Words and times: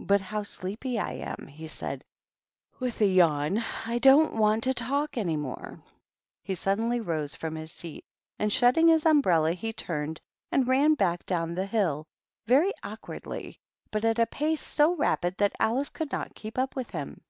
But 0.00 0.20
how 0.20 0.42
sleepy 0.42 0.98
I 0.98 1.12
am!" 1.12 1.46
he 1.46 1.68
said, 1.68 2.02
with 2.80 3.00
a 3.00 3.06
yawn. 3.06 3.62
"I 3.86 4.00
don't 4.00 4.34
want 4.34 4.64
to 4.64 4.74
talk 4.74 5.12
to 5.12 5.20
you 5.20 5.22
any 5.22 5.36
more." 5.36 5.78
He 6.42 6.56
suddenly 6.56 7.00
rose 7.00 7.36
from 7.36 7.54
his 7.54 7.70
seat, 7.70 8.04
and 8.36 8.52
shutting 8.52 8.86
284 8.86 8.96
THE 9.08 9.22
TWEEDLES. 9.22 9.48
his 9.52 9.54
umbrella, 9.54 9.54
he 9.68 9.72
turned 9.72 10.20
and 10.50 10.66
ran 10.66 10.94
back 10.94 11.24
down 11.24 11.54
the 11.54 11.66
hill,— 11.66 12.08
very 12.48 12.72
awkwardly, 12.82 13.60
but 13.92 14.04
at 14.04 14.18
a 14.18 14.26
pace 14.26 14.60
so 14.60 14.96
rapid 14.96 15.38
thai 15.38 15.50
Alice 15.60 15.88
could 15.88 16.10
not 16.10 16.34
keep 16.34 16.58
up 16.58 16.74
with 16.74 16.90
him. 16.90 17.20